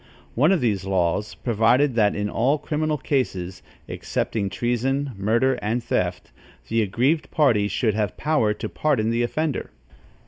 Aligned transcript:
One 0.33 0.51
of 0.51 0.61
these 0.61 0.83
laws 0.83 1.35
provided 1.35 1.93
that 1.93 2.15
in 2.15 2.27
all 2.27 2.57
criminal 2.57 2.97
cases, 2.97 3.61
excepting 3.87 4.49
treason, 4.49 5.11
murder 5.15 5.59
and 5.61 5.83
theft, 5.83 6.31
the 6.69 6.81
aggrieved 6.81 7.29
party 7.29 7.67
should 7.67 7.93
have 7.93 8.17
power 8.17 8.51
to 8.55 8.67
pardon 8.67 9.11
the 9.11 9.21
offender. 9.21 9.69